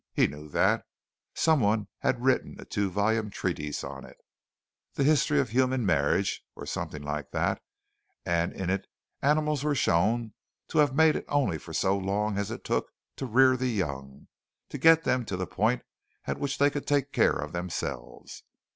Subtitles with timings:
[0.15, 0.83] He knew that.
[1.35, 4.17] Someone had written a two volume treatise on it
[4.95, 7.61] "The History of Human Marriage," or something like that
[8.25, 8.87] and in it
[9.21, 10.33] animals were shown
[10.69, 14.27] to have mated only for so long as it took to rear the young,
[14.69, 15.83] to get them to the point
[16.25, 18.41] at which they could take care of themselves.